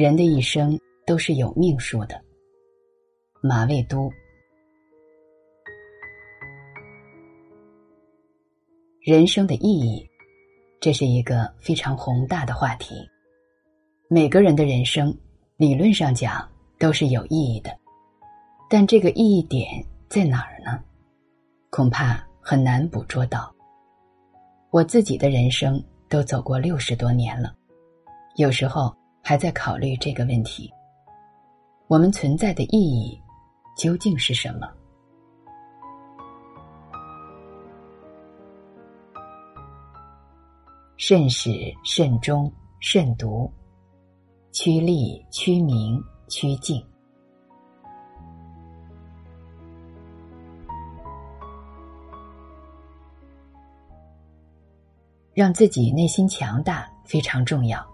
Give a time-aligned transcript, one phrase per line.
[0.00, 2.18] 人的一生都是有命数的。
[3.42, 4.10] 马未都，
[9.02, 10.08] 人生的意义，
[10.80, 12.94] 这是一个非常宏大的话题。
[14.08, 15.14] 每个人的人生，
[15.58, 17.70] 理论上讲都是有意义的，
[18.70, 20.82] 但这个意义点在哪儿呢？
[21.68, 23.54] 恐怕很难捕捉到。
[24.70, 25.78] 我自己的人生
[26.08, 27.54] 都走过六十多年了，
[28.36, 30.70] 有时候还在考虑这个问题：
[31.86, 33.20] 我们存在的意义
[33.76, 34.68] 究竟是什么？
[40.96, 41.50] 慎始、
[41.82, 43.50] 慎终、慎独，
[44.52, 46.84] 趋利、趋名、趋静。
[55.32, 57.89] 让自己内心强大非常重要，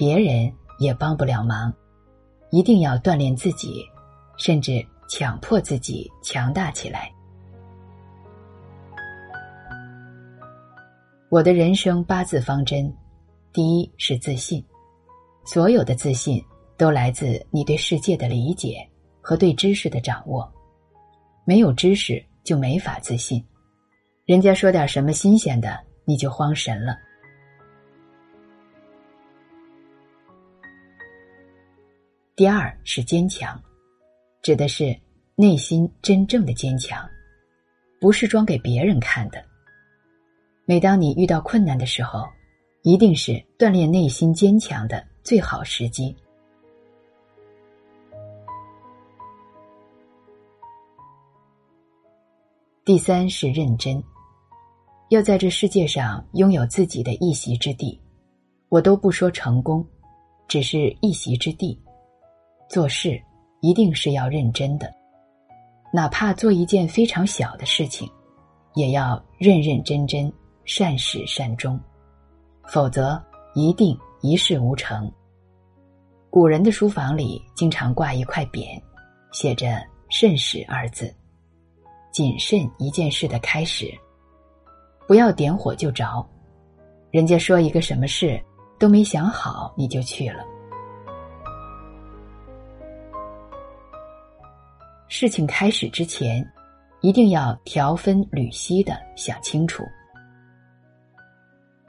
[0.00, 1.70] 别人也帮不了忙，
[2.50, 3.84] 一定要锻炼自己，
[4.38, 7.12] 甚至强迫自己强大起来。
[11.28, 12.90] 我的人生八字方针，
[13.52, 14.64] 第一是自信，
[15.44, 16.42] 所有的自信
[16.78, 18.78] 都来自你对世界的理解
[19.20, 20.50] 和对知识的掌握，
[21.44, 23.44] 没有知识就没法自信，
[24.24, 25.78] 人家说点什么新鲜的。
[26.06, 26.96] 你就慌神了。
[32.40, 33.62] 第二是坚强，
[34.40, 34.98] 指的是
[35.36, 37.06] 内心真正的坚强，
[38.00, 39.44] 不是装给别人看的。
[40.64, 42.26] 每当你遇到困难的时候，
[42.80, 46.16] 一定是锻炼内心坚强的最好时机。
[52.86, 54.02] 第三是认真。
[55.10, 58.00] 要在这世界上拥有自己的一席之地，
[58.70, 59.86] 我都不说成功，
[60.48, 61.78] 只是一席之地。
[62.70, 63.20] 做事
[63.62, 64.88] 一定是要认真的，
[65.92, 68.08] 哪怕做一件非常小的事情，
[68.74, 70.32] 也要认认真真、
[70.64, 71.78] 善始善终，
[72.68, 73.20] 否则
[73.56, 75.10] 一定一事无成。
[76.30, 78.80] 古人的书房里经常挂一块匾，
[79.32, 81.12] 写着“慎始”二字，
[82.12, 83.92] 谨慎一件事的开始。
[85.08, 86.24] 不要点火就着，
[87.10, 88.40] 人家说一个什么事
[88.78, 90.44] 都没想好你就去了。
[95.12, 96.48] 事情开始之前，
[97.00, 99.82] 一定要条分缕析的想清楚。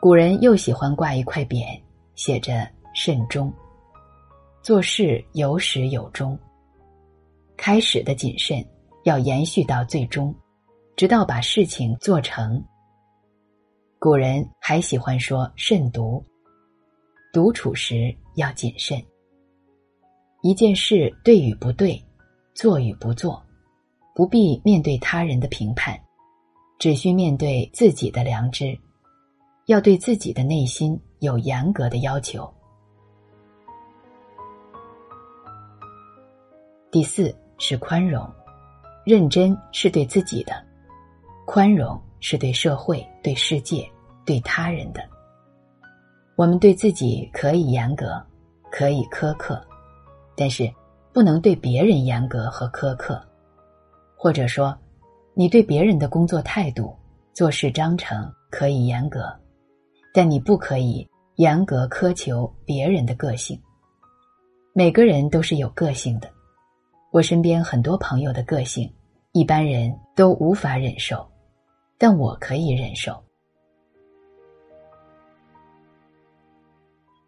[0.00, 1.78] 古人又喜欢挂一块匾，
[2.14, 3.52] 写着“慎终”，
[4.64, 6.36] 做事有始有终。
[7.58, 8.64] 开始的谨慎
[9.04, 10.34] 要延续到最终，
[10.96, 12.64] 直到把事情做成。
[13.98, 16.24] 古人还喜欢说“慎独”，
[17.34, 18.98] 独处时要谨慎。
[20.40, 22.02] 一件事对与不对，
[22.60, 23.42] 做与不做，
[24.14, 25.98] 不必面对他人的评判，
[26.78, 28.78] 只需面对自己的良知，
[29.64, 32.46] 要对自己的内心有严格的要求。
[36.90, 38.30] 第四是宽容，
[39.06, 40.52] 认真是对自己的，
[41.46, 41.98] 宽容。
[42.22, 43.90] 是对社会、对世界、
[44.26, 45.00] 对他人的。
[46.36, 48.22] 我们对自己可以严格，
[48.70, 49.66] 可以苛刻，
[50.36, 50.70] 但是
[51.12, 53.22] 不能对别人严格和苛刻。
[54.16, 54.76] 或者说，
[55.34, 56.94] 你对别人的工作态度、
[57.32, 59.34] 做事章程可以严格，
[60.12, 63.60] 但你不可以严格苛求别人的个性。
[64.72, 66.30] 每个人都是有个性的，
[67.10, 68.92] 我身边很多朋友的个性，
[69.32, 71.26] 一般人都无法忍受。
[71.98, 73.22] 但我可以忍受。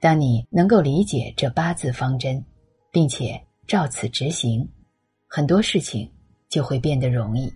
[0.00, 2.44] 当你能够理解这八字方针，
[2.90, 4.66] 并且照此执行，
[5.28, 6.10] 很多事情
[6.48, 7.52] 就会变得容易。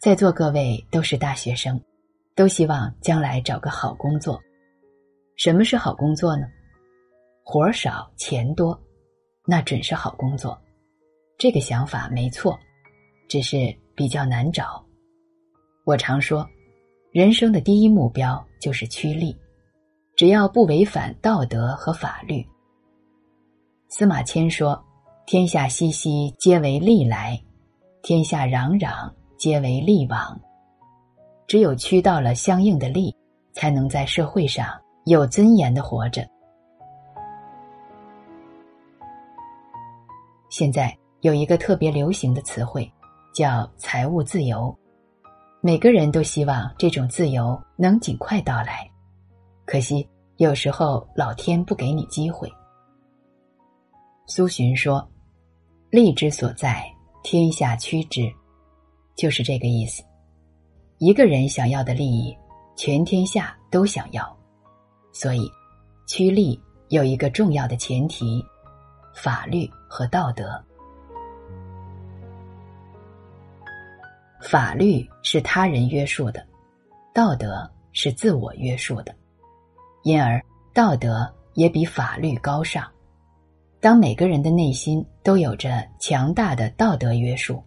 [0.00, 1.80] 在座各位都是大学生，
[2.34, 4.38] 都希望将来找个好工作。
[5.34, 6.46] 什么是好工作呢？
[7.42, 8.78] 活儿少钱多，
[9.46, 10.56] 那准是好工作。
[11.38, 12.56] 这个想法没错，
[13.28, 13.74] 只是。
[13.96, 14.84] 比较难找，
[15.84, 16.46] 我常说，
[17.12, 19.34] 人生的第一目标就是趋利，
[20.14, 22.46] 只要不违反道德和法律。
[23.88, 24.82] 司马迁说
[25.26, 27.36] ：“天下熙熙，皆为利来；
[28.02, 30.40] 天下攘攘，皆为利往。”
[31.46, 33.14] 只有趋到了相应的利，
[33.52, 34.68] 才能在社会上
[35.04, 36.26] 有尊严的活着。
[40.50, 42.90] 现在有一个特别流行的词汇。
[43.36, 44.74] 叫财务自由，
[45.60, 48.90] 每个人都希望这种自由能尽快到来。
[49.66, 52.50] 可惜，有时候老天不给你机会。
[54.26, 55.08] 苏洵说
[55.88, 56.84] ：“利之所在，
[57.22, 58.22] 天下趋之。”
[59.14, 60.02] 就是这个意思。
[60.98, 62.36] 一个人想要的利益，
[62.76, 64.36] 全天下都想要，
[65.12, 65.50] 所以
[66.06, 68.44] 趋利有一个重要的前提：
[69.14, 70.62] 法律和道德。
[74.42, 76.46] 法律是他人约束的，
[77.14, 79.14] 道德是自我约束的，
[80.02, 80.44] 因而
[80.74, 82.86] 道德也比法律高尚。
[83.86, 87.62] 当每个人的内心都有着强大的道德约束，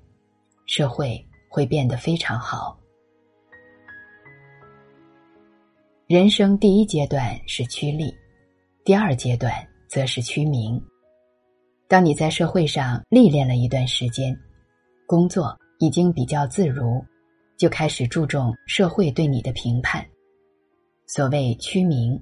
[0.65, 2.77] 社会会变得非常好。
[6.07, 8.13] 人生第一阶段是趋利，
[8.83, 10.77] 第二阶段则是趋名。
[11.87, 14.37] 当你在社会上历练了一段时间，
[15.07, 15.57] 工作。
[15.79, 17.01] 已经比较自如，
[17.55, 20.05] 就开始注重社会对你的评判。
[21.07, 22.21] 所谓趋名，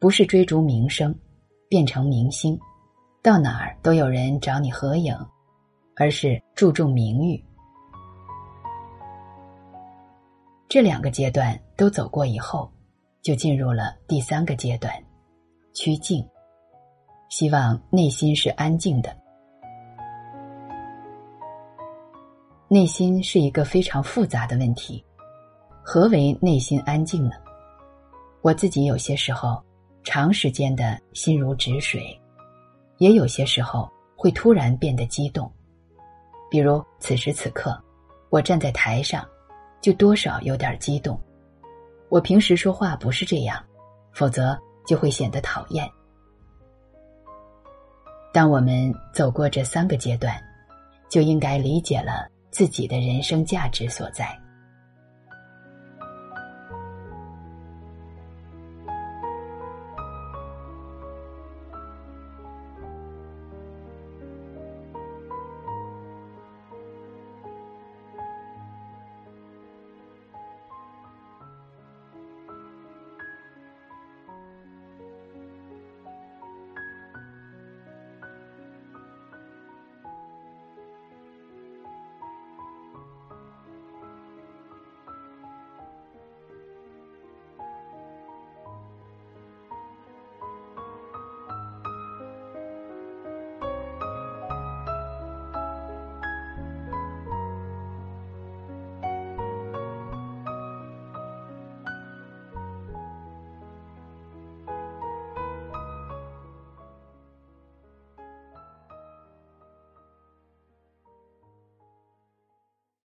[0.00, 1.14] 不是追逐名声，
[1.68, 2.58] 变成明星，
[3.22, 5.14] 到哪儿都有人找你合影，
[5.94, 7.44] 而是注重名誉。
[10.68, 12.70] 这两个阶段都走过以后，
[13.20, 14.90] 就进入了第三个阶段，
[15.74, 16.26] 趋静。
[17.28, 19.14] 希望内心是安静的。
[22.68, 25.04] 内心是一个非常复杂的问题，
[25.82, 27.36] 何为内心安静呢？
[28.40, 29.62] 我自己有些时候
[30.02, 32.18] 长时间的心如止水，
[33.00, 35.50] 也有些时候会突然变得激动，
[36.50, 37.76] 比如此时此刻，
[38.28, 39.26] 我站在台上，
[39.80, 41.18] 就多少有点激动。
[42.10, 43.60] 我平时说话不是这样，
[44.12, 44.56] 否则
[44.86, 45.90] 就会显得讨厌。
[48.32, 50.38] 当我们走过这三个阶段，
[51.08, 52.28] 就应该理解了。
[52.50, 54.36] 自己的人生价值所在。